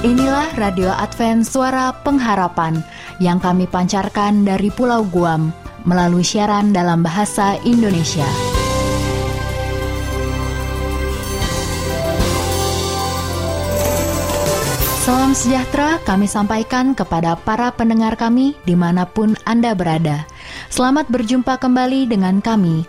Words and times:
Inilah 0.00 0.56
Radio 0.56 0.88
Advent 0.88 1.44
Suara 1.44 1.92
Pengharapan 1.92 2.80
yang 3.20 3.36
kami 3.36 3.68
pancarkan 3.68 4.48
dari 4.48 4.72
Pulau 4.72 5.04
Guam 5.04 5.52
melalui 5.84 6.24
siaran 6.24 6.72
dalam 6.72 7.04
bahasa 7.04 7.60
Indonesia. 7.68 8.24
Salam 15.04 15.36
sejahtera 15.36 16.00
kami 16.08 16.24
sampaikan 16.24 16.96
kepada 16.96 17.36
para 17.36 17.68
pendengar 17.68 18.16
kami 18.16 18.56
di 18.64 18.72
mana 18.72 19.04
pun 19.04 19.36
Anda 19.44 19.76
berada. 19.76 20.24
Selamat 20.72 21.12
berjumpa 21.12 21.60
kembali 21.60 22.08
dengan 22.08 22.40
kami, 22.40 22.88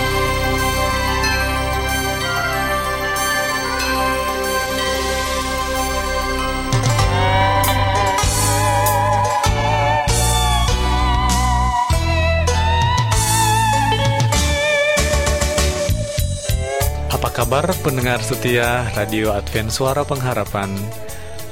Kabar 17.51 17.75
pendengar 17.83 18.23
setia 18.23 18.87
Radio 18.95 19.35
Advent 19.35 19.75
Suara 19.75 20.07
Pengharapan? 20.07 20.71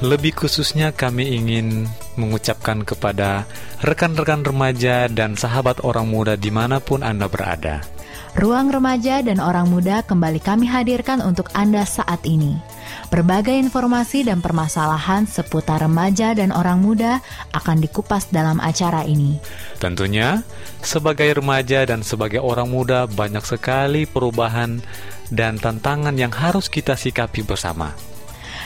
Lebih 0.00 0.32
khususnya 0.32 0.96
kami 0.96 1.36
ingin 1.36 1.92
mengucapkan 2.16 2.88
kepada 2.88 3.44
rekan-rekan 3.84 4.40
remaja 4.40 5.12
dan 5.12 5.36
sahabat 5.36 5.84
orang 5.84 6.08
muda 6.08 6.40
di 6.40 6.48
mana 6.48 6.80
pun 6.80 7.04
Anda 7.04 7.28
berada. 7.28 7.84
Ruang 8.32 8.72
remaja 8.72 9.20
dan 9.20 9.44
orang 9.44 9.68
muda 9.68 10.00
kembali 10.00 10.40
kami 10.40 10.72
hadirkan 10.72 11.20
untuk 11.20 11.52
Anda 11.52 11.84
saat 11.84 12.24
ini. 12.24 12.56
Berbagai 13.12 13.52
informasi 13.60 14.24
dan 14.24 14.40
permasalahan 14.40 15.28
seputar 15.28 15.84
remaja 15.84 16.32
dan 16.32 16.48
orang 16.48 16.80
muda 16.80 17.20
akan 17.52 17.76
dikupas 17.76 18.32
dalam 18.32 18.56
acara 18.56 19.04
ini. 19.04 19.36
Tentunya, 19.76 20.40
sebagai 20.80 21.28
remaja 21.36 21.84
dan 21.84 22.00
sebagai 22.00 22.40
orang 22.40 22.72
muda 22.72 23.04
banyak 23.04 23.44
sekali 23.44 24.08
perubahan 24.08 24.80
dan 25.30 25.56
tantangan 25.56 26.14
yang 26.18 26.30
harus 26.34 26.66
kita 26.66 26.98
sikapi 26.98 27.46
bersama. 27.46 27.94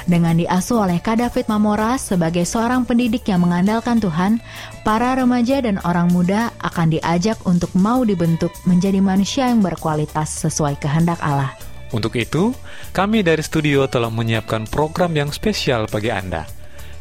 Dengan 0.05 0.37
diasuh 0.37 0.85
oleh 0.85 1.01
Kak 1.01 1.17
David 1.17 1.49
Mamora 1.49 1.97
sebagai 1.97 2.45
seorang 2.45 2.85
pendidik 2.85 3.25
yang 3.25 3.41
mengandalkan 3.41 4.05
Tuhan, 4.05 4.37
para 4.85 5.17
remaja 5.17 5.65
dan 5.65 5.81
orang 5.81 6.13
muda 6.13 6.53
akan 6.61 6.93
diajak 6.93 7.41
untuk 7.49 7.73
mau 7.73 8.05
dibentuk 8.05 8.53
menjadi 8.69 9.01
manusia 9.01 9.49
yang 9.49 9.65
berkualitas 9.65 10.29
sesuai 10.45 10.77
kehendak 10.77 11.17
Allah. 11.25 11.57
Untuk 11.89 12.21
itu, 12.21 12.53
kami 12.93 13.25
dari 13.25 13.41
studio 13.41 13.89
telah 13.89 14.13
menyiapkan 14.13 14.69
program 14.69 15.17
yang 15.17 15.33
spesial 15.33 15.89
bagi 15.89 16.13
Anda. 16.13 16.45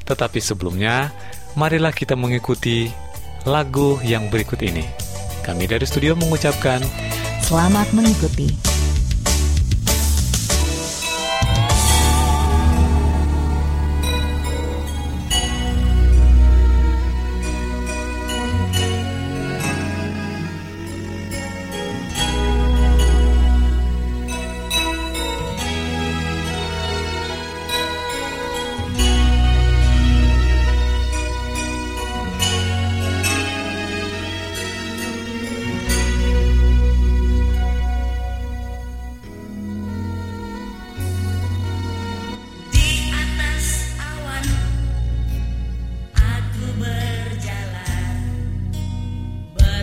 Tetapi 0.07 0.39
sebelumnya, 0.39 1.11
marilah 1.59 1.91
kita 1.91 2.15
mengikuti 2.15 2.87
lagu 3.43 3.99
yang 3.99 4.31
berikut 4.31 4.63
ini. 4.63 4.87
Kami 5.43 5.67
dari 5.67 5.83
studio 5.83 6.15
mengucapkan 6.15 6.79
Selamat 7.43 7.91
mengikuti. 7.91 8.72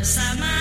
bersama 0.01 0.60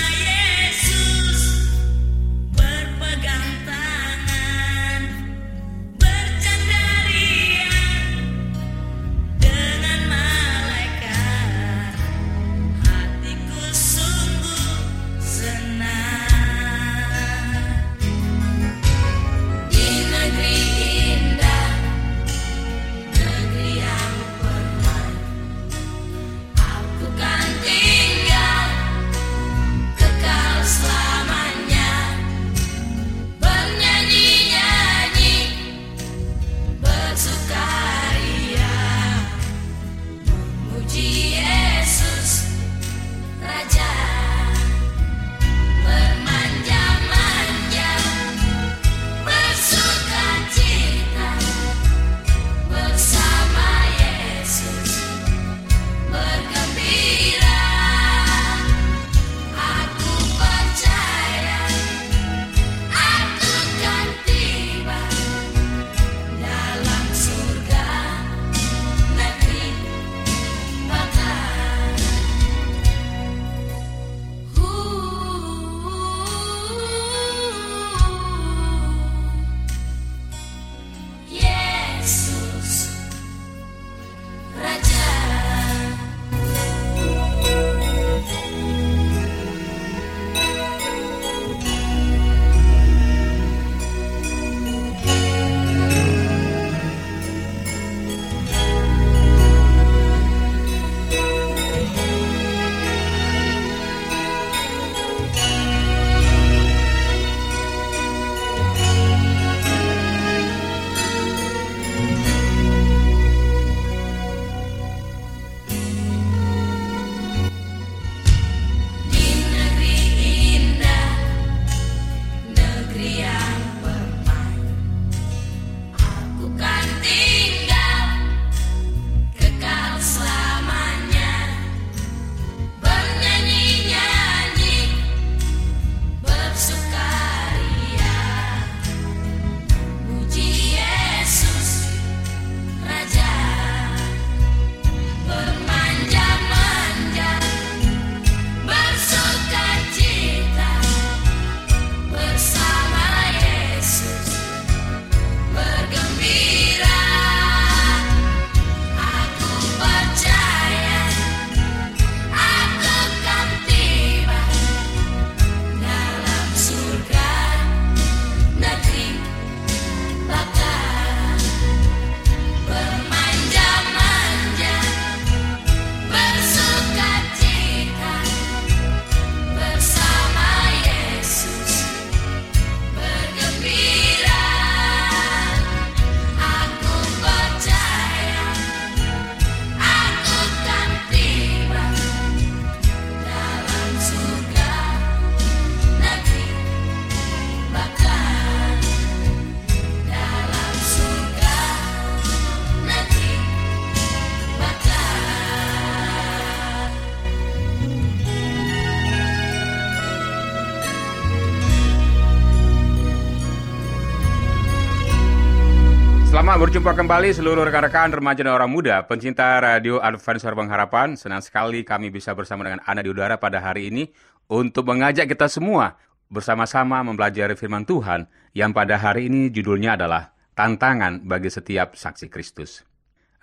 Selamat 216.40 216.56
berjumpa 216.56 216.96
kembali 216.96 217.36
seluruh 217.36 217.68
rekan-rekan 217.68 218.16
remaja 218.16 218.48
dan 218.48 218.56
orang 218.56 218.72
muda, 218.72 219.04
pencinta 219.04 219.60
radio 219.60 220.00
Advent 220.00 220.40
Suara 220.40 220.56
Pengharapan. 220.56 221.20
Senang 221.20 221.44
sekali 221.44 221.84
kami 221.84 222.08
bisa 222.16 222.32
bersama 222.32 222.64
dengan 222.64 222.80
Anda 222.88 223.04
di 223.04 223.12
udara 223.12 223.36
pada 223.36 223.60
hari 223.60 223.92
ini 223.92 224.08
untuk 224.48 224.88
mengajak 224.88 225.28
kita 225.28 225.52
semua 225.52 226.00
bersama-sama 226.32 227.04
mempelajari 227.04 227.60
firman 227.60 227.84
Tuhan 227.84 228.24
yang 228.56 228.72
pada 228.72 228.96
hari 228.96 229.28
ini 229.28 229.52
judulnya 229.52 230.00
adalah 230.00 230.32
Tantangan 230.56 231.28
bagi 231.28 231.52
setiap 231.52 232.00
saksi 232.00 232.32
Kristus. 232.32 232.88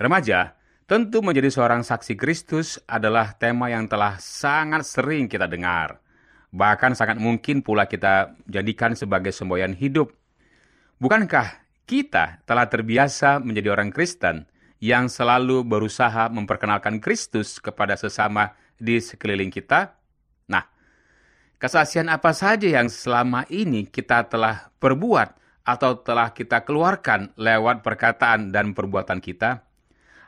Remaja, 0.00 0.56
tentu 0.88 1.20
menjadi 1.20 1.52
seorang 1.52 1.84
saksi 1.84 2.16
Kristus 2.16 2.80
adalah 2.88 3.36
tema 3.36 3.68
yang 3.68 3.92
telah 3.92 4.16
sangat 4.16 4.88
sering 4.88 5.28
kita 5.28 5.44
dengar. 5.44 6.00
Bahkan 6.48 6.96
sangat 6.96 7.20
mungkin 7.20 7.60
pula 7.60 7.84
kita 7.84 8.40
jadikan 8.48 8.96
sebagai 8.96 9.36
semboyan 9.36 9.76
hidup. 9.76 10.16
Bukankah 10.96 11.65
kita 11.86 12.42
telah 12.42 12.66
terbiasa 12.66 13.38
menjadi 13.38 13.72
orang 13.72 13.94
Kristen 13.94 14.50
yang 14.82 15.08
selalu 15.08 15.64
berusaha 15.64 16.28
memperkenalkan 16.28 17.00
Kristus 17.00 17.62
kepada 17.62 17.96
sesama 17.96 18.52
di 18.76 19.00
sekeliling 19.00 19.48
kita. 19.48 19.96
Nah, 20.50 20.66
kesaksian 21.56 22.12
apa 22.12 22.36
saja 22.36 22.68
yang 22.68 22.92
selama 22.92 23.48
ini 23.48 23.88
kita 23.88 24.28
telah 24.28 24.68
perbuat 24.76 25.62
atau 25.64 25.98
telah 26.02 26.30
kita 26.36 26.62
keluarkan 26.62 27.32
lewat 27.38 27.80
perkataan 27.80 28.52
dan 28.52 28.76
perbuatan 28.76 29.22
kita? 29.22 29.64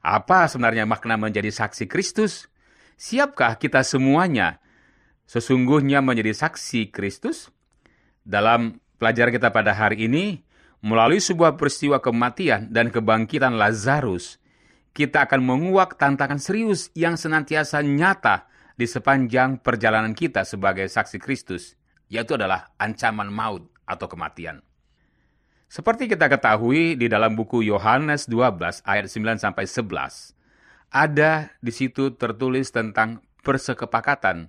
Apa 0.00 0.48
sebenarnya 0.48 0.88
makna 0.88 1.20
menjadi 1.20 1.52
saksi 1.52 1.90
Kristus? 1.90 2.48
Siapkah 2.98 3.60
kita 3.60 3.84
semuanya 3.84 4.62
sesungguhnya 5.28 6.00
menjadi 6.00 6.32
saksi 6.32 6.88
Kristus? 6.88 7.52
Dalam 8.28 8.80
pelajaran 9.00 9.32
kita 9.32 9.48
pada 9.48 9.72
hari 9.72 10.04
ini, 10.04 10.47
Melalui 10.78 11.18
sebuah 11.18 11.58
peristiwa 11.58 11.98
kematian 11.98 12.70
dan 12.70 12.94
kebangkitan 12.94 13.58
Lazarus, 13.58 14.38
kita 14.94 15.26
akan 15.26 15.42
menguak 15.42 15.98
tantangan 15.98 16.38
serius 16.38 16.94
yang 16.94 17.18
senantiasa 17.18 17.82
nyata 17.82 18.46
di 18.78 18.86
sepanjang 18.86 19.58
perjalanan 19.58 20.14
kita 20.14 20.46
sebagai 20.46 20.86
saksi 20.86 21.18
Kristus, 21.18 21.74
yaitu 22.06 22.38
adalah 22.38 22.70
ancaman 22.78 23.26
maut 23.26 23.66
atau 23.90 24.06
kematian. 24.06 24.62
Seperti 25.66 26.06
kita 26.06 26.30
ketahui 26.30 26.94
di 26.94 27.10
dalam 27.10 27.34
buku 27.34 27.60
Yohanes 27.66 28.30
12 28.30 28.86
ayat 28.86 29.06
9 29.10 29.36
sampai 29.36 29.66
11, 29.66 30.32
ada 30.94 31.52
di 31.60 31.72
situ 31.74 32.14
tertulis 32.14 32.72
tentang 32.72 33.20
persekepakatan 33.42 34.48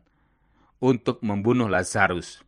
untuk 0.80 1.20
membunuh 1.26 1.68
Lazarus. 1.68 2.40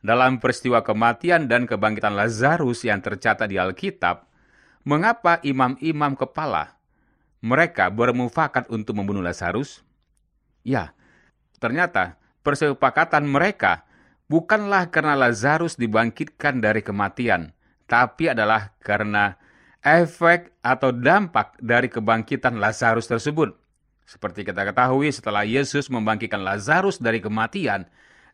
Dalam 0.00 0.40
peristiwa 0.40 0.80
kematian 0.80 1.44
dan 1.44 1.68
kebangkitan 1.68 2.16
Lazarus 2.16 2.88
yang 2.88 3.04
tercatat 3.04 3.52
di 3.52 3.60
Alkitab, 3.60 4.24
mengapa 4.88 5.36
imam-imam 5.44 6.16
kepala 6.16 6.80
mereka 7.44 7.92
bermufakat 7.92 8.68
untuk 8.72 8.96
membunuh 8.96 9.20
Lazarus? 9.20 9.84
Ya, 10.64 10.96
ternyata 11.60 12.16
persepakatan 12.40 13.28
mereka 13.28 13.84
bukanlah 14.32 14.88
karena 14.88 15.16
Lazarus 15.16 15.76
dibangkitkan 15.76 16.64
dari 16.64 16.80
kematian, 16.80 17.52
tapi 17.84 18.32
adalah 18.32 18.72
karena 18.80 19.36
efek 19.84 20.56
atau 20.64 20.92
dampak 20.96 21.60
dari 21.60 21.92
kebangkitan 21.92 22.56
Lazarus 22.56 23.04
tersebut. 23.04 23.52
Seperti 24.08 24.48
kita 24.48 24.64
ketahui, 24.64 25.12
setelah 25.12 25.44
Yesus 25.44 25.92
membangkitkan 25.92 26.40
Lazarus 26.40 26.98
dari 26.98 27.22
kematian, 27.22 27.86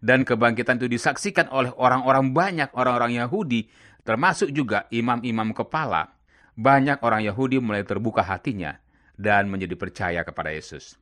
dan 0.06 0.22
kebangkitan 0.22 0.78
itu 0.78 0.86
disaksikan 0.86 1.50
oleh 1.50 1.74
orang-orang 1.74 2.30
banyak, 2.30 2.70
orang-orang 2.78 3.18
Yahudi, 3.18 3.66
termasuk 4.06 4.54
juga 4.54 4.86
imam-imam 4.94 5.50
kepala. 5.50 6.14
Banyak 6.54 7.02
orang 7.02 7.26
Yahudi 7.26 7.58
mulai 7.58 7.82
terbuka 7.82 8.22
hatinya 8.22 8.78
dan 9.18 9.50
menjadi 9.50 9.74
percaya 9.74 10.22
kepada 10.22 10.54
Yesus. 10.54 10.94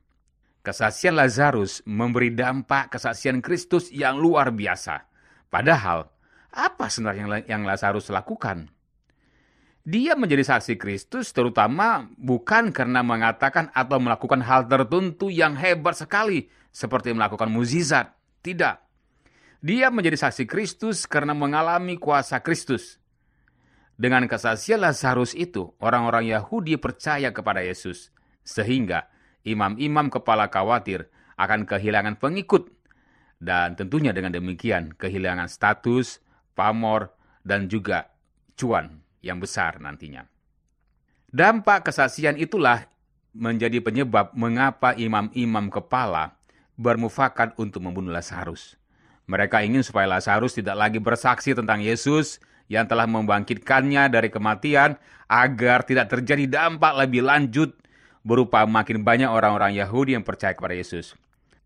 Kesaksian 0.65 1.13
Lazarus 1.13 1.85
memberi 1.85 2.33
dampak 2.33 2.97
kesaksian 2.97 3.45
Kristus 3.45 3.93
yang 3.93 4.17
luar 4.17 4.49
biasa. 4.49 5.05
Padahal, 5.53 6.09
apa 6.49 6.89
sebenarnya 6.89 7.45
yang 7.45 7.61
Lazarus 7.61 8.09
lakukan? 8.09 8.73
Dia 9.85 10.17
menjadi 10.17 10.41
saksi 10.41 10.81
Kristus 10.81 11.29
terutama 11.29 12.09
bukan 12.17 12.73
karena 12.73 13.05
mengatakan 13.05 13.69
atau 13.69 14.01
melakukan 14.01 14.41
hal 14.41 14.65
tertentu 14.65 15.29
yang 15.29 15.53
hebat 15.53 15.93
sekali, 15.93 16.49
seperti 16.73 17.13
melakukan 17.13 17.53
muzizat. 17.53 18.09
Tidak. 18.41 18.84
Dia 19.65 19.89
menjadi 19.89 20.29
saksi 20.29 20.45
Kristus 20.45 21.09
karena 21.09 21.33
mengalami 21.33 21.97
kuasa 21.97 22.37
Kristus. 22.37 23.01
Dengan 23.97 24.29
kesaksian 24.29 24.77
Lazarus 24.77 25.33
itu, 25.33 25.73
orang-orang 25.81 26.29
Yahudi 26.29 26.77
percaya 26.77 27.33
kepada 27.33 27.65
Yesus, 27.65 28.13
sehingga 28.45 29.09
imam-imam 29.41 30.13
kepala 30.13 30.53
khawatir 30.53 31.09
akan 31.33 31.65
kehilangan 31.65 32.21
pengikut, 32.21 32.69
dan 33.41 33.73
tentunya 33.73 34.13
dengan 34.13 34.37
demikian 34.37 34.93
kehilangan 35.01 35.49
status, 35.49 36.21
pamor, 36.53 37.17
dan 37.41 37.65
juga 37.65 38.13
cuan 38.53 39.01
yang 39.25 39.41
besar 39.41 39.81
nantinya. 39.81 40.29
Dampak 41.33 41.89
kesaksian 41.89 42.37
itulah 42.37 42.85
menjadi 43.33 43.81
penyebab 43.81 44.29
mengapa 44.37 44.93
imam-imam 44.93 45.73
kepala 45.73 46.37
bermufakat 46.77 47.57
untuk 47.57 47.81
membunuh 47.81 48.13
Lazarus. 48.13 48.77
Mereka 49.25 49.65
ingin 49.65 49.81
supaya 49.81 50.05
Lazarus 50.05 50.53
tidak 50.53 50.77
lagi 50.77 51.01
bersaksi 51.01 51.57
tentang 51.57 51.81
Yesus 51.81 52.37
yang 52.69 52.85
telah 52.85 53.09
membangkitkannya 53.09 54.09
dari 54.13 54.29
kematian 54.29 54.97
agar 55.25 55.81
tidak 55.85 56.13
terjadi 56.13 56.45
dampak 56.45 56.93
lebih 56.93 57.25
lanjut 57.25 57.73
berupa 58.21 58.65
makin 58.69 59.01
banyak 59.01 59.29
orang-orang 59.29 59.77
Yahudi 59.77 60.17
yang 60.17 60.25
percaya 60.25 60.53
kepada 60.53 60.77
Yesus. 60.77 61.17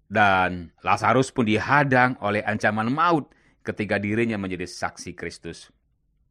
Dan 0.07 0.71
Lazarus 0.83 1.35
pun 1.35 1.47
dihadang 1.47 2.15
oleh 2.23 2.43
ancaman 2.43 2.87
maut 2.91 3.31
ketika 3.63 3.99
dirinya 3.99 4.39
menjadi 4.39 4.67
saksi 4.67 5.15
Kristus. 5.15 5.67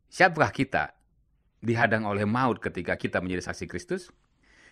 Siapakah 0.08 0.52
kita 0.52 0.84
dihadang 1.60 2.08
oleh 2.08 2.24
maut 2.24 2.56
ketika 2.60 2.96
kita 2.96 3.20
menjadi 3.20 3.52
saksi 3.52 3.68
Kristus? 3.68 4.08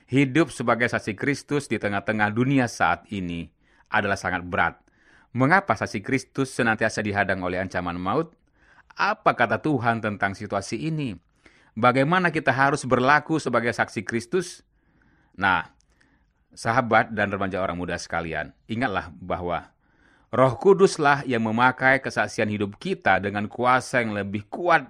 Hidup 0.09 0.49
sebagai 0.49 0.89
saksi 0.89 1.13
Kristus 1.13 1.69
di 1.69 1.77
tengah-tengah 1.77 2.33
dunia 2.33 2.65
saat 2.65 3.05
ini 3.13 3.45
adalah 3.93 4.17
sangat 4.17 4.43
berat 4.43 4.86
Mengapa 5.35 5.75
saksi 5.75 6.05
Kristus 6.05 6.55
senantiasa 6.55 7.03
dihadang 7.03 7.43
oleh 7.43 7.59
ancaman 7.59 7.99
maut? 7.99 8.35
Apa 8.97 9.37
kata 9.37 9.61
Tuhan 9.61 10.01
tentang 10.01 10.33
situasi 10.33 10.89
ini? 10.89 11.17
Bagaimana 11.77 12.33
kita 12.33 12.55
harus 12.55 12.89
berlaku 12.89 13.37
sebagai 13.37 13.75
saksi 13.75 14.01
Kristus? 14.07 14.65
Nah, 15.37 15.69
sahabat 16.57 17.13
dan 17.13 17.29
remaja 17.29 17.61
orang 17.61 17.77
muda 17.77 18.01
sekalian, 18.01 18.57
ingatlah 18.65 19.13
bahwa 19.13 19.77
Roh 20.33 20.57
Kuduslah 20.57 21.23
yang 21.29 21.45
memakai 21.45 22.01
kesaksian 22.01 22.49
hidup 22.49 22.81
kita 22.81 23.21
dengan 23.21 23.47
kuasa 23.47 24.01
yang 24.01 24.17
lebih 24.17 24.49
kuat 24.49 24.89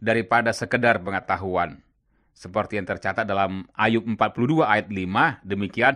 daripada 0.00 0.50
sekedar 0.50 0.98
pengetahuan. 0.98 1.84
Seperti 2.32 2.80
yang 2.80 2.88
tercatat 2.88 3.28
dalam 3.28 3.68
Ayub 3.76 4.02
42 4.02 4.64
ayat 4.66 4.88
5, 4.88 5.44
demikian, 5.46 5.94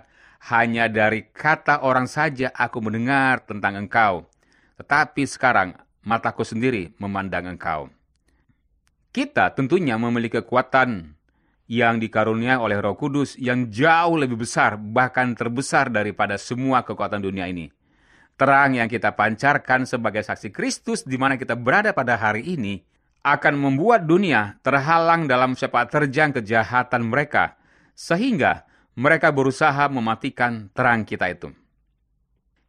hanya 0.52 0.86
dari 0.86 1.28
kata 1.32 1.82
orang 1.82 2.06
saja 2.06 2.52
aku 2.52 2.78
mendengar 2.84 3.42
tentang 3.44 3.86
engkau, 3.86 4.28
tetapi 4.76 5.24
sekarang 5.24 5.74
mataku 6.06 6.46
sendiri 6.46 6.94
memandang 7.00 7.50
engkau. 7.50 7.90
Kita 9.10 9.50
tentunya 9.56 9.96
memiliki 9.96 10.44
kekuatan 10.44 11.16
yang 11.66 11.98
dikarunia 11.98 12.62
oleh 12.62 12.78
Roh 12.78 12.94
Kudus 12.94 13.34
yang 13.40 13.66
jauh 13.72 14.14
lebih 14.14 14.38
besar, 14.38 14.78
bahkan 14.78 15.34
terbesar 15.34 15.90
daripada 15.90 16.38
semua 16.38 16.86
kekuatan 16.86 17.24
dunia 17.24 17.50
ini. 17.50 17.72
Terang 18.36 18.76
yang 18.76 18.86
kita 18.86 19.16
pancarkan 19.16 19.88
sebagai 19.88 20.20
saksi 20.20 20.52
Kristus 20.52 21.02
di 21.02 21.16
mana 21.16 21.40
kita 21.40 21.56
berada 21.56 21.96
pada 21.96 22.20
hari 22.20 22.44
ini 22.44 22.84
akan 23.26 23.58
membuat 23.58 24.06
dunia 24.06 24.60
terhalang 24.62 25.26
dalam 25.26 25.58
sepak 25.58 25.90
terjang 25.90 26.30
kejahatan 26.30 27.10
mereka, 27.10 27.58
sehingga 27.96 28.68
mereka 28.96 29.28
berusaha 29.28 29.92
mematikan 29.92 30.72
terang 30.72 31.04
kita 31.04 31.28
itu. 31.28 31.52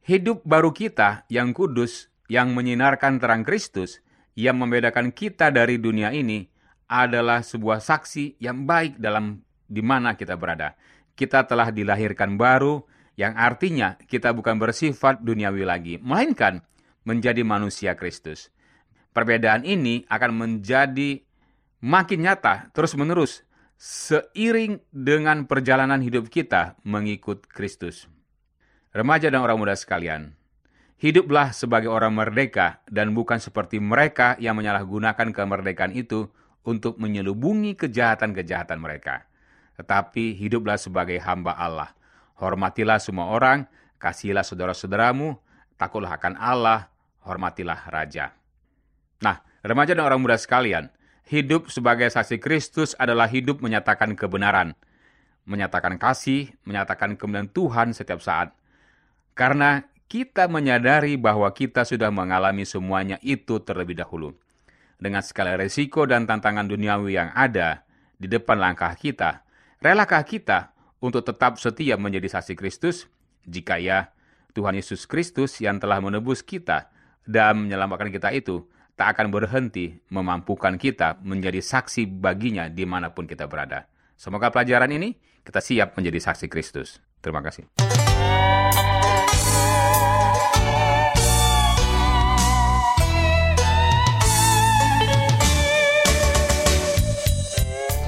Hidup 0.04 0.44
baru 0.44 0.76
kita 0.76 1.24
yang 1.32 1.56
kudus, 1.56 2.12
yang 2.28 2.52
menyinarkan 2.52 3.20
terang 3.20 3.48
Kristus, 3.48 4.04
yang 4.36 4.60
membedakan 4.60 5.16
kita 5.16 5.52
dari 5.52 5.80
dunia 5.80 6.12
ini, 6.12 6.48
adalah 6.88 7.44
sebuah 7.44 7.80
saksi 7.80 8.40
yang 8.40 8.68
baik 8.68 9.00
dalam 9.00 9.44
di 9.68 9.84
mana 9.84 10.16
kita 10.16 10.36
berada. 10.40 10.76
Kita 11.16 11.44
telah 11.48 11.72
dilahirkan 11.72 12.36
baru, 12.40 12.84
yang 13.20 13.36
artinya 13.36 13.96
kita 14.08 14.32
bukan 14.32 14.60
bersifat 14.60 15.24
duniawi 15.24 15.64
lagi, 15.64 15.96
melainkan 16.00 16.64
menjadi 17.08 17.42
manusia 17.44 17.96
Kristus. 17.96 18.52
Perbedaan 19.16 19.64
ini 19.64 20.04
akan 20.12 20.32
menjadi 20.36 21.24
makin 21.82 22.20
nyata 22.28 22.70
terus-menerus 22.76 23.47
seiring 23.78 24.82
dengan 24.90 25.46
perjalanan 25.46 26.02
hidup 26.02 26.34
kita 26.34 26.82
mengikut 26.82 27.46
Kristus. 27.46 28.10
Remaja 28.90 29.30
dan 29.30 29.46
orang 29.46 29.62
muda 29.62 29.78
sekalian, 29.78 30.34
hiduplah 30.98 31.54
sebagai 31.54 31.94
orang 31.94 32.10
merdeka 32.18 32.82
dan 32.90 33.14
bukan 33.14 33.38
seperti 33.38 33.78
mereka 33.78 34.34
yang 34.42 34.58
menyalahgunakan 34.58 35.30
kemerdekaan 35.30 35.94
itu 35.94 36.26
untuk 36.66 36.98
menyelubungi 36.98 37.78
kejahatan-kejahatan 37.78 38.82
mereka. 38.82 39.30
Tetapi 39.78 40.34
hiduplah 40.34 40.82
sebagai 40.82 41.22
hamba 41.22 41.54
Allah. 41.54 41.94
Hormatilah 42.42 42.98
semua 42.98 43.30
orang, 43.30 43.70
kasihilah 44.02 44.42
saudara-saudaramu, 44.42 45.38
takutlah 45.78 46.18
akan 46.18 46.34
Allah, 46.34 46.90
hormatilah 47.22 47.86
Raja. 47.94 48.34
Nah, 49.22 49.42
remaja 49.62 49.94
dan 49.94 50.06
orang 50.06 50.18
muda 50.18 50.34
sekalian, 50.34 50.90
hidup 51.28 51.68
sebagai 51.68 52.08
saksi 52.08 52.40
Kristus 52.40 52.96
adalah 52.96 53.28
hidup 53.28 53.60
menyatakan 53.60 54.16
kebenaran, 54.16 54.74
menyatakan 55.44 56.00
kasih, 56.00 56.56
menyatakan 56.64 57.20
kebenaran 57.20 57.52
Tuhan 57.52 57.92
setiap 57.92 58.24
saat. 58.24 58.56
Karena 59.36 59.84
kita 60.08 60.48
menyadari 60.48 61.20
bahwa 61.20 61.52
kita 61.52 61.84
sudah 61.84 62.08
mengalami 62.10 62.64
semuanya 62.64 63.20
itu 63.20 63.60
terlebih 63.60 64.00
dahulu. 64.00 64.32
Dengan 64.98 65.22
segala 65.22 65.60
resiko 65.60 66.10
dan 66.10 66.26
tantangan 66.26 66.66
duniawi 66.66 67.20
yang 67.20 67.30
ada 67.36 67.86
di 68.18 68.26
depan 68.26 68.58
langkah 68.58 68.90
kita, 68.98 69.46
relakah 69.84 70.26
kita 70.26 70.74
untuk 71.04 71.22
tetap 71.22 71.62
setia 71.62 72.00
menjadi 72.00 72.40
saksi 72.40 72.58
Kristus? 72.58 73.06
Jika 73.46 73.78
ya, 73.78 74.10
Tuhan 74.58 74.74
Yesus 74.74 75.06
Kristus 75.06 75.62
yang 75.62 75.78
telah 75.78 76.02
menebus 76.02 76.42
kita 76.42 76.90
dan 77.30 77.68
menyelamatkan 77.68 78.10
kita 78.10 78.34
itu 78.34 78.66
tak 78.98 79.14
akan 79.14 79.30
berhenti 79.30 79.94
memampukan 80.10 80.74
kita 80.76 81.22
menjadi 81.22 81.62
saksi 81.62 82.10
baginya 82.10 82.66
di 82.66 82.82
mana 82.84 83.14
pun 83.14 83.30
kita 83.30 83.46
berada. 83.46 83.86
Semoga 84.18 84.50
pelajaran 84.50 84.90
ini 84.90 85.14
kita 85.46 85.62
siap 85.62 85.94
menjadi 85.94 86.18
saksi 86.18 86.50
Kristus. 86.50 86.98
Terima 87.22 87.46
kasih. 87.46 87.70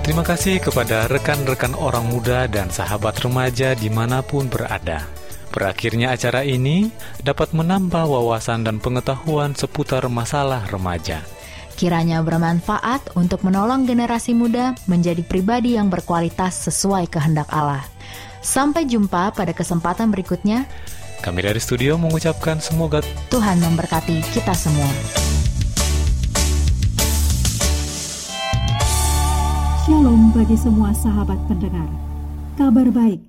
Terima 0.09 0.25
kasih 0.25 0.57
kepada 0.57 1.05
rekan-rekan 1.05 1.77
orang 1.77 2.09
muda 2.09 2.49
dan 2.49 2.73
sahabat 2.73 3.21
remaja 3.21 3.77
di 3.77 3.93
mana 3.93 4.25
pun 4.25 4.49
berada. 4.49 5.05
Berakhirnya 5.49 6.13
acara 6.13 6.45
ini 6.45 6.93
dapat 7.25 7.57
menambah 7.57 8.05
wawasan 8.05 8.69
dan 8.69 8.77
pengetahuan 8.77 9.57
seputar 9.57 10.05
masalah 10.05 10.61
remaja. 10.69 11.25
Kiranya 11.73 12.21
bermanfaat 12.21 13.17
untuk 13.17 13.41
menolong 13.41 13.89
generasi 13.89 14.37
muda 14.37 14.77
menjadi 14.85 15.25
pribadi 15.25 15.73
yang 15.73 15.89
berkualitas 15.89 16.69
sesuai 16.69 17.09
kehendak 17.09 17.49
Allah. 17.49 17.81
Sampai 18.45 18.85
jumpa 18.85 19.33
pada 19.33 19.49
kesempatan 19.55 20.13
berikutnya. 20.13 20.69
Kami 21.25 21.39
dari 21.41 21.57
studio 21.57 21.97
mengucapkan 21.97 22.61
semoga 22.61 23.01
Tuhan 23.33 23.57
memberkati 23.63 24.21
kita 24.31 24.53
semua. 24.53 24.91
Shalom 29.87 30.29
bagi 30.35 30.55
semua 30.59 30.93
sahabat 30.93 31.39
pendengar. 31.49 31.89
Kabar 32.59 32.91
baik 32.91 33.28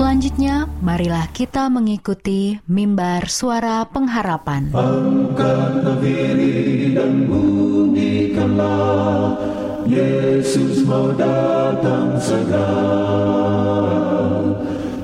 Selanjutnya, 0.00 0.64
marilah 0.80 1.28
kita 1.28 1.68
mengikuti 1.68 2.56
mimbar 2.64 3.28
suara 3.28 3.84
pengharapan. 3.84 4.72
Diri 6.00 6.96
dan 6.96 7.28
bunyikanlah, 7.28 8.64
Yesus 9.84 10.88
mau 10.88 11.12
datang 11.12 12.16
segera. 12.16 12.80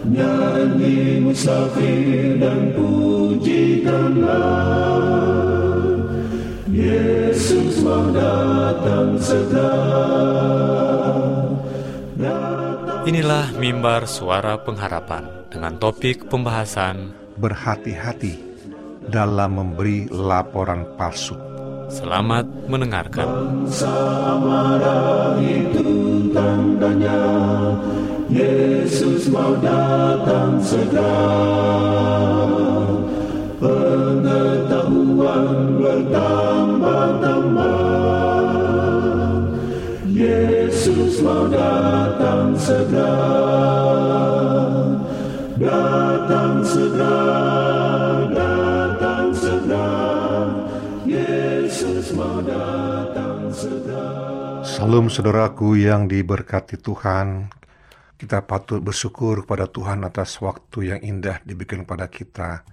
Nyanyi 0.08 1.20
musafir 1.20 2.40
dan 2.40 2.72
pujikanlah, 2.72 4.32
Yesus 6.72 7.84
mau 7.84 8.08
datang 8.16 9.20
segera. 9.20 10.85
Inilah 13.06 13.54
mimbar 13.54 14.10
suara 14.10 14.58
pengharapan 14.58 15.46
dengan 15.46 15.78
topik 15.78 16.26
pembahasan 16.26 17.14
berhati-hati 17.38 18.34
dalam 19.06 19.62
memberi 19.62 20.10
laporan 20.10 20.82
palsu. 20.98 21.38
Selamat 21.86 22.50
mendengarkan. 22.66 23.62
Samara 23.70 25.38
itu 25.38 25.86
tandanya 26.34 27.22
Yesus 28.26 29.30
mau 29.30 29.54
datang 29.62 30.58
segera. 30.58 31.22
Pengetahuan 33.62 35.78
bertambah-tambah 35.78 37.70
Yesus 40.10 41.22
mau 41.22 41.46
datang 41.46 42.15
segera 42.66 43.14
Datang 45.54 46.54
segera 46.66 47.18
Datang 48.34 49.26
segera 49.30 49.88
Yesus 51.06 52.10
mau 52.18 52.42
datang 52.42 53.54
segera 53.54 54.02
Salam 54.66 55.06
saudaraku 55.06 55.78
yang 55.78 56.10
diberkati 56.10 56.76
Tuhan. 56.82 57.48
Kita 58.18 58.42
patut 58.44 58.82
bersyukur 58.82 59.46
kepada 59.46 59.70
Tuhan 59.70 60.02
atas 60.02 60.42
waktu 60.42 60.90
yang 60.90 61.00
indah 61.06 61.38
diberikan 61.46 61.86
pada 61.86 62.10
kita 62.10 62.66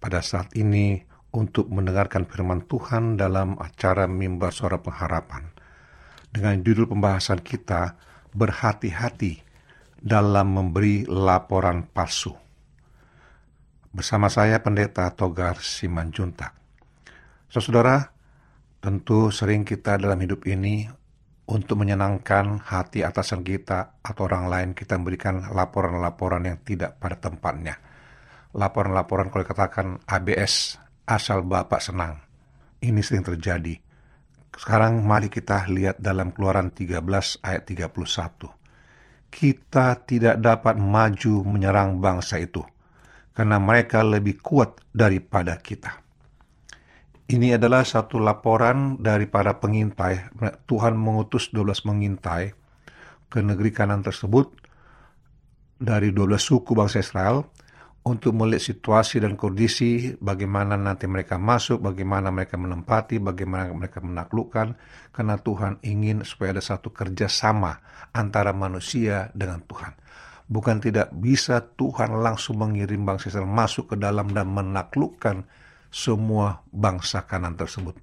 pada 0.00 0.24
saat 0.24 0.56
ini 0.56 1.04
untuk 1.36 1.68
mendengarkan 1.68 2.24
firman 2.24 2.64
Tuhan 2.64 3.20
dalam 3.20 3.60
acara 3.60 4.08
Mimbar 4.08 4.50
Suara 4.50 4.80
Pengharapan. 4.80 5.52
Dengan 6.32 6.56
judul 6.64 6.88
pembahasan 6.88 7.44
kita 7.44 7.94
berhati-hati 8.36 9.40
dalam 9.96 10.52
memberi 10.52 11.08
laporan 11.08 11.88
palsu. 11.88 12.36
Bersama 13.96 14.28
saya 14.28 14.60
Pendeta 14.60 15.08
Togar 15.16 15.56
Simanjuntak. 15.64 16.52
Saudara, 17.48 18.12
tentu 18.84 19.32
sering 19.32 19.64
kita 19.64 19.96
dalam 19.96 20.20
hidup 20.20 20.44
ini 20.44 20.84
untuk 21.48 21.80
menyenangkan 21.80 22.60
hati 22.60 23.00
atasan 23.00 23.40
kita 23.40 24.04
atau 24.04 24.28
orang 24.28 24.52
lain 24.52 24.70
kita 24.76 25.00
memberikan 25.00 25.48
laporan-laporan 25.48 26.44
yang 26.44 26.58
tidak 26.60 27.00
pada 27.00 27.16
tempatnya. 27.16 27.80
Laporan-laporan 28.52 29.32
kalau 29.32 29.48
dikatakan 29.48 29.86
ABS, 30.04 30.76
asal 31.08 31.40
Bapak 31.48 31.80
senang. 31.80 32.20
Ini 32.84 33.00
sering 33.00 33.24
terjadi 33.24 33.85
sekarang 34.56 35.04
mari 35.04 35.28
kita 35.28 35.68
lihat 35.68 36.00
dalam 36.00 36.32
keluaran 36.32 36.72
13 36.72 37.00
ayat 37.44 37.62
31. 37.68 38.48
Kita 39.28 39.86
tidak 40.08 40.40
dapat 40.40 40.80
maju 40.80 41.34
menyerang 41.44 42.00
bangsa 42.00 42.40
itu, 42.40 42.64
karena 43.36 43.60
mereka 43.60 44.00
lebih 44.00 44.40
kuat 44.40 44.80
daripada 44.96 45.60
kita. 45.60 46.00
Ini 47.26 47.58
adalah 47.58 47.82
satu 47.82 48.16
laporan 48.22 49.02
dari 49.02 49.26
para 49.28 49.58
pengintai. 49.60 50.30
Tuhan 50.64 50.94
mengutus 50.94 51.50
12 51.50 51.84
mengintai 51.84 52.54
ke 53.26 53.42
negeri 53.42 53.74
kanan 53.74 54.00
tersebut 54.00 54.54
dari 55.76 56.14
12 56.14 56.38
suku 56.38 56.72
bangsa 56.72 57.02
Israel 57.02 57.44
untuk 58.06 58.38
melihat 58.38 58.70
situasi 58.70 59.18
dan 59.18 59.34
kondisi 59.34 60.14
bagaimana 60.22 60.78
nanti 60.78 61.10
mereka 61.10 61.42
masuk, 61.42 61.82
bagaimana 61.82 62.30
mereka 62.30 62.54
menempati, 62.54 63.18
bagaimana 63.18 63.74
mereka 63.74 63.98
menaklukkan, 63.98 64.78
karena 65.10 65.34
Tuhan 65.42 65.82
ingin 65.82 66.22
supaya 66.22 66.54
ada 66.54 66.62
satu 66.62 66.94
kerjasama 66.94 67.82
antara 68.14 68.54
manusia 68.54 69.34
dengan 69.34 69.58
Tuhan. 69.66 69.98
Bukan 70.46 70.78
tidak 70.78 71.10
bisa 71.18 71.58
Tuhan 71.58 72.22
langsung 72.22 72.62
mengirim 72.62 73.02
bangsa 73.02 73.34
Israel 73.34 73.50
masuk 73.50 73.90
ke 73.90 73.96
dalam 73.98 74.30
dan 74.30 74.54
menaklukkan 74.54 75.42
semua 75.90 76.62
bangsa 76.70 77.26
kanan 77.26 77.58
tersebut. 77.58 77.98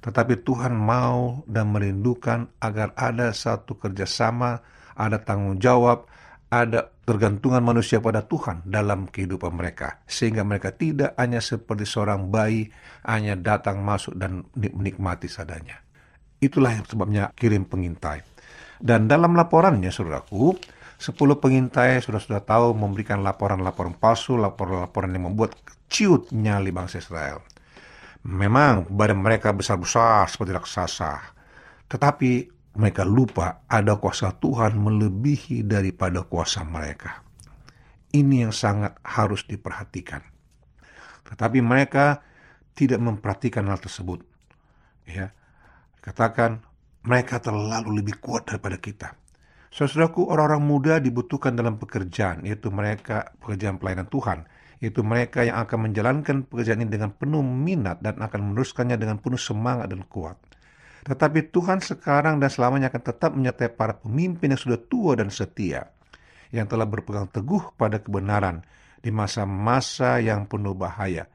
Tetapi 0.00 0.40
Tuhan 0.48 0.72
mau 0.72 1.44
dan 1.44 1.68
merindukan 1.68 2.48
agar 2.56 2.96
ada 2.96 3.36
satu 3.36 3.76
kerjasama, 3.76 4.64
ada 4.96 5.20
tanggung 5.20 5.60
jawab, 5.60 6.08
ada 6.48 6.91
tergantungan 7.02 7.62
manusia 7.62 7.98
pada 7.98 8.22
Tuhan 8.24 8.62
dalam 8.66 9.10
kehidupan 9.10 9.52
mereka. 9.54 10.02
Sehingga 10.06 10.46
mereka 10.46 10.70
tidak 10.74 11.18
hanya 11.18 11.42
seperti 11.42 11.86
seorang 11.86 12.30
bayi, 12.30 12.70
hanya 13.06 13.34
datang 13.34 13.82
masuk 13.82 14.14
dan 14.14 14.46
menikmati 14.54 15.26
sadanya. 15.26 15.82
Itulah 16.42 16.74
yang 16.74 16.86
sebabnya 16.86 17.24
kirim 17.34 17.66
pengintai. 17.66 18.22
Dan 18.82 19.06
dalam 19.06 19.38
laporannya, 19.38 19.94
saudaraku, 19.94 20.58
Sepuluh 21.02 21.34
pengintai 21.34 21.98
sudah-sudah 21.98 22.46
tahu 22.46 22.78
memberikan 22.78 23.26
laporan-laporan 23.26 23.98
palsu, 23.98 24.38
laporan-laporan 24.38 25.10
yang 25.10 25.34
membuat 25.34 25.58
ciut 25.90 26.30
nyali 26.30 26.70
bangsa 26.70 27.02
Israel. 27.02 27.42
Memang 28.22 28.86
badan 28.86 29.18
mereka 29.18 29.50
besar-besar 29.50 30.30
seperti 30.30 30.54
raksasa, 30.54 31.18
tetapi 31.90 32.51
mereka 32.72 33.04
lupa 33.04 33.64
ada 33.68 34.00
kuasa 34.00 34.32
Tuhan 34.36 34.80
melebihi 34.80 35.64
daripada 35.68 36.24
kuasa 36.24 36.64
mereka. 36.64 37.20
Ini 38.12 38.48
yang 38.48 38.54
sangat 38.54 38.96
harus 39.04 39.44
diperhatikan. 39.44 40.20
Tetapi 41.28 41.58
mereka 41.64 42.20
tidak 42.72 43.00
memperhatikan 43.00 43.68
hal 43.68 43.80
tersebut. 43.80 44.24
Ya, 45.08 45.32
katakan 46.00 46.64
mereka 47.04 47.40
terlalu 47.40 48.00
lebih 48.00 48.20
kuat 48.20 48.48
daripada 48.48 48.76
kita. 48.76 49.08
Saudaraku, 49.72 50.28
orang-orang 50.28 50.62
muda 50.62 50.94
dibutuhkan 51.00 51.56
dalam 51.56 51.80
pekerjaan, 51.80 52.44
yaitu 52.44 52.68
mereka 52.68 53.32
pekerjaan 53.40 53.80
pelayanan 53.80 54.04
Tuhan, 54.04 54.44
yaitu 54.84 55.00
mereka 55.00 55.48
yang 55.48 55.64
akan 55.64 55.88
menjalankan 55.88 56.36
pekerjaan 56.44 56.84
ini 56.84 56.92
dengan 56.92 57.16
penuh 57.16 57.40
minat 57.40 58.04
dan 58.04 58.20
akan 58.20 58.52
meneruskannya 58.52 59.00
dengan 59.00 59.16
penuh 59.16 59.40
semangat 59.40 59.88
dan 59.88 60.04
kuat. 60.04 60.36
Tetapi 61.02 61.50
Tuhan 61.50 61.82
sekarang 61.82 62.38
dan 62.38 62.46
selamanya 62.46 62.86
akan 62.94 63.02
tetap 63.02 63.30
menyertai 63.34 63.74
para 63.74 63.98
pemimpin 63.98 64.54
yang 64.54 64.60
sudah 64.62 64.78
tua 64.78 65.18
dan 65.18 65.34
setia, 65.34 65.90
yang 66.54 66.70
telah 66.70 66.86
berpegang 66.86 67.26
teguh 67.26 67.74
pada 67.74 67.98
kebenaran 67.98 68.62
di 69.02 69.10
masa-masa 69.10 70.22
yang 70.22 70.46
penuh 70.46 70.78
bahaya. 70.78 71.26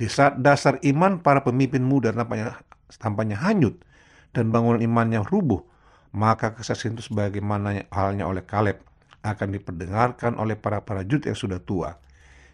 Di 0.00 0.08
saat 0.08 0.40
dasar 0.40 0.80
iman 0.80 1.20
para 1.20 1.44
pemimpin 1.44 1.84
muda 1.84 2.08
tampaknya, 2.08 2.56
tampaknya 2.96 3.36
hanyut 3.36 3.76
dan 4.32 4.48
bangunan 4.48 4.80
imannya 4.80 5.20
rubuh, 5.28 5.60
maka 6.16 6.56
kesaksian 6.56 6.96
itu 6.96 7.12
sebagaimana 7.12 7.84
halnya 7.92 8.24
oleh 8.24 8.48
Kaleb 8.48 8.80
akan 9.20 9.48
diperdengarkan 9.60 10.40
oleh 10.40 10.56
para 10.56 10.80
prajurit 10.80 11.28
yang 11.28 11.36
sudah 11.36 11.60
tua. 11.60 12.00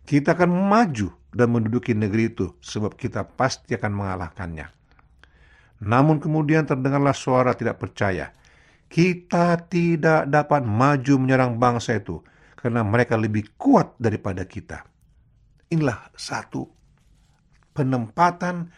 Kita 0.02 0.34
akan 0.34 0.50
maju 0.50 1.14
dan 1.30 1.48
menduduki 1.54 1.94
negeri 1.94 2.34
itu 2.34 2.54
sebab 2.58 2.98
kita 2.98 3.22
pasti 3.22 3.78
akan 3.78 3.92
mengalahkannya. 3.94 4.75
Namun 5.82 6.22
kemudian 6.22 6.64
terdengarlah 6.64 7.12
suara 7.12 7.52
tidak 7.52 7.80
percaya. 7.80 8.32
Kita 8.86 9.58
tidak 9.66 10.30
dapat 10.30 10.62
maju 10.62 11.14
menyerang 11.18 11.58
bangsa 11.58 11.98
itu 11.98 12.22
karena 12.54 12.86
mereka 12.86 13.18
lebih 13.18 13.58
kuat 13.58 13.98
daripada 13.98 14.46
kita. 14.46 14.86
Inilah 15.74 16.14
satu 16.14 16.64
penempatan 17.74 18.70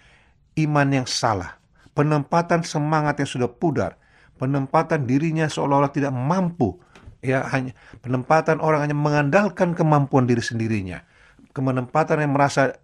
iman 0.58 0.88
yang 0.88 1.06
salah, 1.06 1.60
penempatan 1.92 2.64
semangat 2.64 3.20
yang 3.20 3.30
sudah 3.30 3.50
pudar, 3.52 4.00
penempatan 4.40 5.04
dirinya 5.04 5.44
seolah-olah 5.44 5.92
tidak 5.92 6.14
mampu 6.14 6.80
ya 7.18 7.42
hanya 7.50 7.74
penempatan 7.98 8.62
orang 8.62 8.86
hanya 8.86 8.96
mengandalkan 8.96 9.74
kemampuan 9.74 10.30
diri 10.30 10.38
sendirinya 10.38 11.02
penempatan 11.50 12.22
yang 12.22 12.32
merasa 12.34 12.78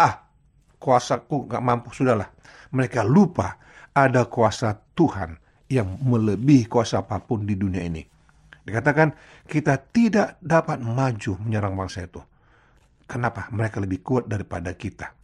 ah 0.00 0.31
kuasaku 0.82 1.46
nggak 1.46 1.62
mampu 1.62 1.94
sudahlah. 1.94 2.26
Mereka 2.74 3.06
lupa 3.06 3.54
ada 3.94 4.26
kuasa 4.26 4.74
Tuhan 4.98 5.38
yang 5.70 6.02
melebihi 6.02 6.66
kuasa 6.66 7.06
apa 7.06 7.22
pun 7.22 7.46
di 7.46 7.54
dunia 7.54 7.86
ini. 7.86 8.02
Dikatakan 8.62 9.14
kita 9.46 9.78
tidak 9.94 10.42
dapat 10.42 10.82
maju 10.82 11.38
menyerang 11.38 11.78
bangsa 11.78 12.02
itu. 12.02 12.18
Kenapa? 13.06 13.46
Mereka 13.54 13.78
lebih 13.78 14.02
kuat 14.02 14.26
daripada 14.26 14.74
kita. 14.74 15.14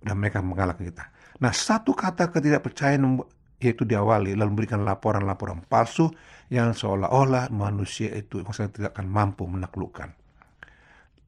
Dan 0.00 0.16
mereka 0.16 0.40
mengalahkan 0.40 0.88
kita. 0.88 1.04
Nah 1.44 1.52
satu 1.52 1.92
kata 1.92 2.32
ketidakpercayaan 2.32 3.20
yaitu 3.60 3.84
diawali 3.84 4.32
lalu 4.32 4.56
memberikan 4.56 4.80
laporan-laporan 4.84 5.60
palsu 5.68 6.08
yang 6.48 6.72
seolah-olah 6.72 7.52
manusia 7.52 8.08
itu 8.16 8.40
maksudnya 8.40 8.72
tidak 8.72 8.90
akan 8.96 9.06
mampu 9.08 9.44
menaklukkan. 9.44 10.16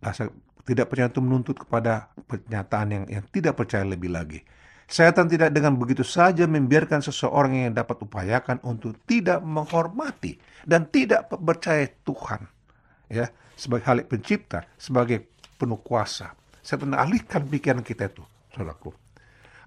Rasa 0.03 0.33
tidak 0.62 0.90
percaya 0.90 1.11
itu 1.11 1.22
menuntut 1.22 1.57
kepada 1.59 2.12
pernyataan 2.27 2.88
yang, 2.90 3.05
yang 3.11 3.25
tidak 3.31 3.59
percaya 3.59 3.83
lebih 3.83 4.11
lagi. 4.14 4.40
Setan 4.87 5.25
tidak 5.25 5.57
dengan 5.57 5.79
begitu 5.81 6.05
saja 6.05 6.44
membiarkan 6.44 7.01
seseorang 7.01 7.64
yang 7.64 7.72
dapat 7.72 7.96
upayakan 8.05 8.61
untuk 8.66 8.98
tidak 9.09 9.40
menghormati 9.40 10.37
dan 10.68 10.85
tidak 10.92 11.33
percaya 11.33 11.88
Tuhan 12.05 12.44
ya 13.09 13.27
sebagai 13.57 13.88
halik 13.88 14.07
pencipta, 14.12 14.68
sebagai 14.77 15.33
penuh 15.57 15.81
kuasa. 15.81 16.37
Setan 16.61 16.92
alihkan 16.92 17.48
pikiran 17.48 17.81
kita 17.81 18.12
itu, 18.12 18.22
saudaraku 18.53 19.03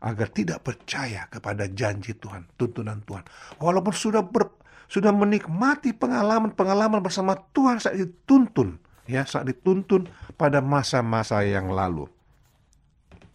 agar 0.05 0.29
tidak 0.29 0.62
percaya 0.62 1.25
kepada 1.25 1.65
janji 1.65 2.13
Tuhan, 2.13 2.45
tuntunan 2.53 3.01
Tuhan. 3.01 3.25
Walaupun 3.58 3.89
sudah 3.89 4.21
ber, 4.21 4.53
sudah 4.86 5.10
menikmati 5.10 5.97
pengalaman-pengalaman 5.97 7.01
bersama 7.01 7.34
Tuhan 7.49 7.81
saat 7.81 7.97
dituntun, 7.97 8.77
ya, 9.05 9.25
saat 9.25 9.45
dituntun 9.49 10.09
pada 10.35 10.59
masa-masa 10.61 11.41
yang 11.45 11.69
lalu. 11.71 12.09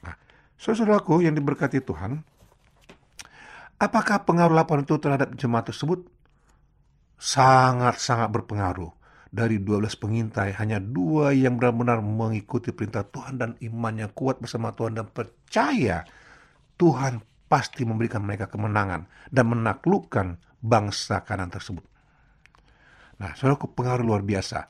Nah, 0.02 0.14
saudaraku 0.58 1.22
yang 1.24 1.34
diberkati 1.34 1.82
Tuhan, 1.82 2.22
apakah 3.78 4.22
pengaruh 4.26 4.54
laporan 4.54 4.84
itu 4.84 4.98
terhadap 4.98 5.34
jemaat 5.38 5.70
tersebut? 5.70 6.06
Sangat-sangat 7.20 8.28
berpengaruh. 8.32 8.92
Dari 9.30 9.62
12 9.62 9.94
pengintai, 9.94 10.58
hanya 10.58 10.82
dua 10.82 11.30
yang 11.30 11.54
benar-benar 11.54 12.02
mengikuti 12.02 12.74
perintah 12.74 13.06
Tuhan 13.06 13.38
dan 13.38 13.54
imannya 13.62 14.10
kuat 14.10 14.42
bersama 14.42 14.74
Tuhan 14.74 14.98
dan 14.98 15.06
percaya 15.06 16.02
Tuhan 16.74 17.22
pasti 17.46 17.86
memberikan 17.86 18.26
mereka 18.26 18.50
kemenangan 18.50 19.06
dan 19.30 19.44
menaklukkan 19.46 20.34
bangsa 20.58 21.22
kanan 21.22 21.46
tersebut. 21.46 21.86
Nah, 23.20 23.36
saudara 23.36 23.60
pengaruh 23.60 24.00
luar 24.00 24.24
biasa. 24.24 24.66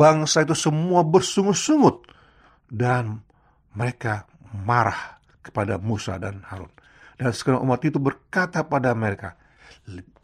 Bangsa 0.00 0.48
itu 0.48 0.56
semua 0.56 1.04
bersungut-sungut 1.04 2.08
dan 2.72 3.20
mereka 3.76 4.24
marah 4.64 5.20
kepada 5.44 5.76
Musa 5.76 6.16
dan 6.16 6.40
Harun. 6.48 6.72
Dan 7.20 7.36
sekarang 7.36 7.60
umat 7.68 7.84
itu 7.84 8.00
berkata 8.00 8.64
pada 8.64 8.96
mereka, 8.96 9.36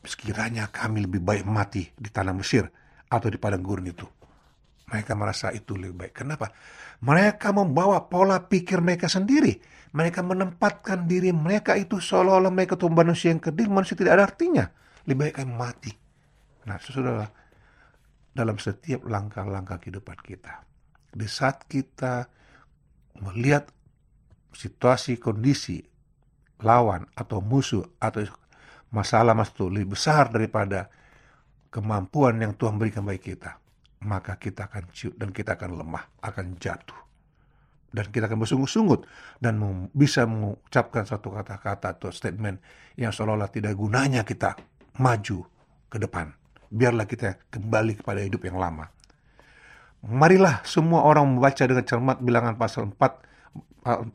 sekiranya 0.01 0.73
kami 0.73 1.05
lebih 1.05 1.21
baik 1.21 1.45
mati 1.45 1.85
di 1.93 2.09
tanah 2.09 2.33
Mesir 2.33 2.65
atau 3.13 3.29
di 3.29 3.37
padang 3.37 3.61
gurun 3.61 3.85
itu. 3.85 4.09
Mereka 4.89 5.13
merasa 5.13 5.53
itu 5.53 5.77
lebih 5.77 6.09
baik. 6.09 6.25
Kenapa? 6.25 6.49
Mereka 7.05 7.53
membawa 7.53 8.09
pola 8.09 8.41
pikir 8.41 8.81
mereka 8.81 9.13
sendiri 9.13 9.77
mereka 9.97 10.21
menempatkan 10.21 11.09
diri 11.09 11.33
mereka 11.33 11.73
itu 11.73 11.97
seolah-olah 11.97 12.53
mereka 12.53 12.77
itu 12.77 12.85
manusia 12.93 13.33
yang 13.33 13.41
kerdil, 13.41 13.73
manusia 13.73 13.97
tidak 13.97 14.21
ada 14.21 14.25
artinya. 14.29 14.65
Lebih 15.09 15.19
baik 15.25 15.35
kami 15.41 15.53
mati. 15.57 15.93
Nah, 16.69 16.77
saudara, 16.77 17.25
dalam 18.37 18.61
setiap 18.61 19.09
langkah-langkah 19.09 19.81
kehidupan 19.81 20.21
kita, 20.21 20.61
di 21.17 21.25
saat 21.25 21.65
kita 21.65 22.29
melihat 23.25 23.73
situasi 24.53 25.17
kondisi 25.17 25.81
lawan 26.61 27.09
atau 27.17 27.41
musuh 27.41 27.85
atau 27.97 28.29
masalah 28.93 29.33
mas 29.33 29.53
itu 29.53 29.73
lebih 29.73 29.97
besar 29.97 30.29
daripada 30.29 30.93
kemampuan 31.73 32.37
yang 32.37 32.53
Tuhan 32.53 32.77
berikan 32.77 33.09
bagi 33.09 33.33
kita, 33.33 33.57
maka 34.05 34.37
kita 34.37 34.69
akan 34.69 34.85
ciut 34.93 35.17
dan 35.17 35.33
kita 35.33 35.57
akan 35.57 35.81
lemah, 35.81 36.05
akan 36.21 36.61
jatuh 36.61 37.07
dan 37.97 38.13
kita 38.13 38.29
akan 38.29 38.45
bersungut-sungut 38.45 39.09
dan 39.41 39.57
bisa 39.97 40.29
mengucapkan 40.29 41.09
satu 41.09 41.33
kata-kata 41.33 41.97
atau 41.97 42.13
statement 42.13 42.61
yang 43.01 43.09
seolah-olah 43.09 43.49
tidak 43.49 43.73
gunanya 43.73 44.21
kita 44.21 44.53
maju 45.01 45.49
ke 45.89 45.97
depan. 45.97 46.46
Biarlah 46.71 47.07
kita 47.07 47.39
kembali 47.51 48.03
kepada 48.03 48.21
hidup 48.23 48.43
yang 48.47 48.59
lama. 48.59 48.91
Marilah 50.07 50.63
semua 50.63 51.03
orang 51.03 51.27
membaca 51.27 51.65
dengan 51.67 51.83
cermat 51.83 52.23
bilangan 52.23 52.55
pasal 52.55 52.91
4, 52.95 54.15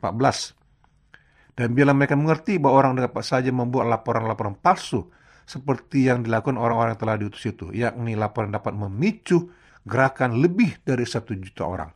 Dan 1.52 1.76
biarlah 1.76 1.92
mereka 1.92 2.16
mengerti 2.16 2.56
bahwa 2.56 2.80
orang 2.80 2.92
dapat 2.96 3.24
saja 3.28 3.52
membuat 3.52 3.92
laporan-laporan 3.92 4.56
palsu 4.56 5.12
seperti 5.44 6.08
yang 6.08 6.24
dilakukan 6.24 6.56
orang-orang 6.56 6.96
yang 6.96 7.02
telah 7.02 7.16
diutus 7.20 7.44
itu, 7.44 7.68
yakni 7.76 8.16
laporan 8.16 8.54
dapat 8.54 8.72
memicu 8.72 9.52
gerakan 9.84 10.40
lebih 10.40 10.80
dari 10.80 11.04
satu 11.04 11.36
juta 11.36 11.68
orang. 11.68 11.90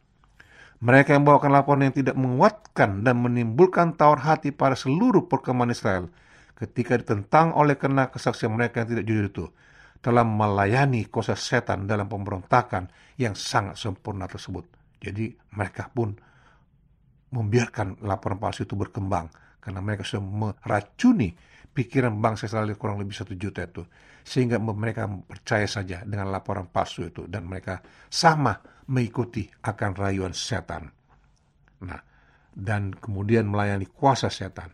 Mereka 0.77 1.17
yang 1.17 1.25
membawakan 1.25 1.51
laporan 1.57 1.89
yang 1.89 1.97
tidak 1.97 2.17
menguatkan 2.21 3.01
dan 3.01 3.17
menimbulkan 3.17 3.97
tawar 3.97 4.21
hati 4.21 4.53
pada 4.53 4.77
seluruh 4.77 5.25
perkembangan 5.25 5.73
Israel 5.73 6.05
ketika 6.57 7.01
ditentang 7.01 7.57
oleh 7.57 7.81
kena 7.81 8.13
kesaksian 8.13 8.53
mereka 8.53 8.85
yang 8.85 8.89
tidak 8.93 9.05
jujur 9.09 9.27
itu. 9.33 9.45
Telah 10.07 10.23
melayani 10.23 11.11
kuasa 11.11 11.35
setan 11.35 11.91
dalam 11.91 12.07
pemberontakan 12.07 12.87
yang 13.19 13.35
sangat 13.35 13.75
sempurna 13.75 14.31
tersebut. 14.31 14.63
Jadi 15.03 15.35
mereka 15.59 15.91
pun 15.91 16.15
membiarkan 17.35 18.07
laporan 18.07 18.39
palsu 18.39 18.63
itu 18.63 18.79
berkembang 18.79 19.27
karena 19.59 19.83
mereka 19.83 20.07
sudah 20.07 20.23
meracuni 20.23 21.35
pikiran 21.75 22.23
bangsa 22.23 22.47
Israel 22.47 22.71
kurang 22.79 23.03
lebih 23.03 23.19
satu 23.19 23.35
juta 23.35 23.67
itu 23.67 23.83
sehingga 24.23 24.63
mereka 24.63 25.11
percaya 25.11 25.67
saja 25.67 26.07
dengan 26.07 26.31
laporan 26.31 26.71
palsu 26.71 27.11
itu 27.11 27.27
dan 27.27 27.43
mereka 27.51 27.83
sama 28.07 28.55
mengikuti 28.87 29.43
akan 29.67 29.91
rayuan 29.91 30.31
setan. 30.31 30.87
Nah, 31.83 31.99
dan 32.55 32.95
kemudian 32.95 33.51
melayani 33.51 33.91
kuasa 33.91 34.31
setan. 34.31 34.71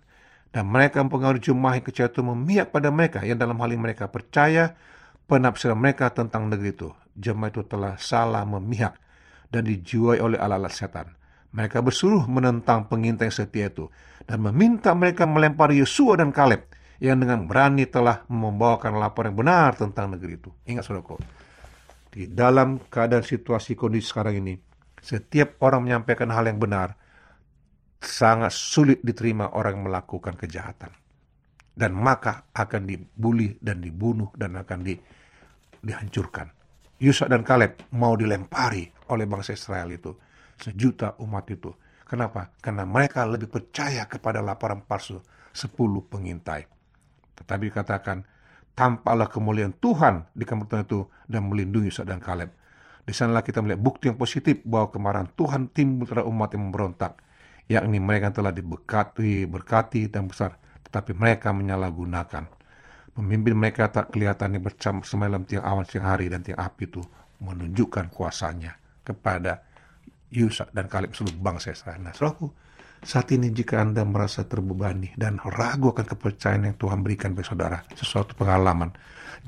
Dan 0.53 0.68
mereka 0.68 1.01
mempengaruhi 1.01 1.40
jemaah 1.40 1.81
yang 1.81 1.87
kecil 1.88 2.12
itu 2.12 2.21
memihak 2.21 2.68
pada 2.68 2.92
mereka 2.92 3.25
yang 3.25 3.40
dalam 3.40 3.57
hal 3.57 3.73
ini 3.73 3.81
mereka 3.81 4.12
percaya 4.12 4.77
penafsiran 5.27 5.79
mereka 5.79 6.11
tentang 6.11 6.49
negeri 6.51 6.75
itu. 6.75 6.91
Jemaah 7.13 7.53
itu 7.53 7.63
telah 7.69 7.95
salah 8.01 8.43
memihak 8.49 8.97
dan 9.53 9.69
dijuai 9.69 10.19
oleh 10.19 10.41
alat-alat 10.41 10.73
setan. 10.73 11.09
Mereka 11.53 11.85
bersuruh 11.85 12.25
menentang 12.25 12.89
pengintai 12.89 13.29
setia 13.29 13.69
itu 13.69 13.93
dan 14.25 14.41
meminta 14.41 14.97
mereka 14.97 15.29
melempari 15.29 15.77
Yosua 15.77 16.17
dan 16.17 16.33
Kaleb 16.33 16.65
yang 17.03 17.21
dengan 17.21 17.45
berani 17.45 17.85
telah 17.85 18.25
membawakan 18.31 18.97
laporan 18.97 19.35
yang 19.35 19.39
benar 19.45 19.71
tentang 19.77 20.17
negeri 20.17 20.41
itu. 20.41 20.49
Ingat 20.65 20.87
saudaraku, 20.87 21.21
di 22.09 22.31
dalam 22.31 22.79
keadaan 22.89 23.27
situasi 23.27 23.75
kondisi 23.75 24.09
sekarang 24.09 24.41
ini, 24.41 24.55
setiap 25.03 25.59
orang 25.67 25.85
menyampaikan 25.85 26.31
hal 26.31 26.47
yang 26.47 26.63
benar, 26.63 26.95
sangat 27.99 28.55
sulit 28.55 29.03
diterima 29.03 29.51
orang 29.53 29.83
melakukan 29.83 30.39
kejahatan. 30.39 31.02
Dan 31.73 31.97
maka 31.97 32.53
akan 32.53 32.83
dibuli 32.85 33.57
dan 33.57 33.81
dibunuh 33.81 34.29
dan 34.37 34.61
akan 34.61 34.85
di, 34.85 34.95
dihancurkan. 35.81 36.53
Yusuf 37.03 37.27
dan 37.27 37.43
Kaleb 37.43 37.89
mau 37.97 38.15
dilempari 38.15 38.87
oleh 39.11 39.27
bangsa 39.27 39.57
Israel 39.57 39.91
itu. 39.91 40.15
Sejuta 40.61 41.19
umat 41.19 41.49
itu. 41.51 41.73
Kenapa? 42.07 42.53
Karena 42.61 42.85
mereka 42.85 43.25
lebih 43.25 43.49
percaya 43.49 44.05
kepada 44.05 44.45
laporan 44.45 44.85
palsu 44.85 45.19
sepuluh 45.51 46.05
pengintai. 46.05 46.69
Tetapi 47.41 47.73
katakan, 47.73 48.23
tampaklah 48.77 49.33
kemuliaan 49.33 49.73
Tuhan 49.81 50.29
di 50.37 50.45
kemuliaan 50.45 50.85
itu 50.85 51.09
dan 51.25 51.49
melindungi 51.49 51.89
Yusuf 51.89 52.05
dan 52.05 52.21
Kaleb. 52.21 52.53
Di 53.03 53.11
sanalah 53.11 53.43
kita 53.43 53.59
melihat 53.59 53.83
bukti 53.83 54.07
yang 54.07 54.21
positif 54.21 54.63
bahwa 54.63 54.93
kemarahan 54.95 55.29
Tuhan 55.35 55.75
timbul 55.75 56.07
terhadap 56.07 56.31
umat 56.31 56.55
yang 56.55 56.71
memberontak, 56.71 57.19
yakni 57.67 57.99
mereka 57.99 58.31
telah 58.31 58.55
diberkati, 58.55 59.51
berkati 59.51 60.07
dan 60.07 60.31
besar, 60.31 60.55
tetapi 60.92 61.16
mereka 61.16 61.57
menyalahgunakan. 61.57 62.44
Pemimpin 63.16 63.57
mereka 63.57 63.88
tak 63.88 64.12
kelihatannya 64.12 64.61
bersama 64.61 65.00
semalam 65.09 65.48
tiang 65.48 65.64
awan 65.64 65.88
siang 65.88 66.05
hari 66.05 66.28
dan 66.28 66.44
tiang 66.44 66.61
api 66.61 66.85
itu 66.85 67.00
menunjukkan 67.40 68.12
kuasanya 68.12 68.76
kepada 69.00 69.64
Yusak 70.28 70.68
dan 70.76 70.92
Kaleb 70.92 71.16
seluruh 71.16 71.40
bangsa 71.40 71.72
Israel. 71.72 72.00
Nah, 72.05 72.12
saat 73.02 73.28
ini 73.33 73.48
jika 73.50 73.81
Anda 73.81 74.05
merasa 74.05 74.44
terbebani 74.44 75.16
dan 75.16 75.40
ragu 75.40 75.96
akan 75.96 76.07
kepercayaan 76.07 76.72
yang 76.72 76.76
Tuhan 76.76 77.00
berikan 77.00 77.33
bagi 77.33 77.48
saudara, 77.48 77.81
sesuatu 77.96 78.37
pengalaman, 78.37 78.92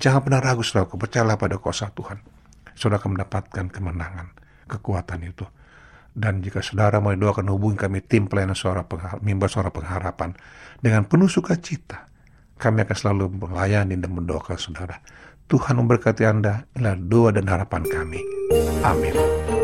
jangan 0.00 0.24
pernah 0.24 0.40
ragu 0.40 0.64
saudaraku, 0.64 0.96
percayalah 0.96 1.36
pada 1.36 1.60
kuasa 1.60 1.92
Tuhan. 1.92 2.18
Saudara 2.74 2.98
akan 2.98 3.20
mendapatkan 3.20 3.66
kemenangan, 3.68 4.26
kekuatan 4.66 5.20
itu. 5.28 5.44
Dan 6.14 6.46
jika 6.46 6.62
saudara 6.62 7.02
mau 7.02 7.10
doakan 7.10 7.50
hubungi 7.50 7.74
kami 7.74 7.98
tim 8.06 8.30
pelayanan 8.30 8.54
suara 8.54 8.86
mimbar 9.18 9.50
suara 9.50 9.74
pengharapan 9.74 10.38
dengan 10.78 11.10
penuh 11.10 11.26
sukacita. 11.26 12.06
Kami 12.54 12.86
akan 12.86 12.96
selalu 12.96 13.24
melayani 13.34 13.98
dan 13.98 14.14
mendoakan 14.14 14.54
saudara. 14.54 15.02
Tuhan 15.50 15.74
memberkati 15.74 16.22
Anda. 16.22 16.70
Inilah 16.78 16.96
doa 16.96 17.30
dan 17.34 17.50
harapan 17.50 17.82
kami. 17.84 18.22
Amin. 18.86 19.63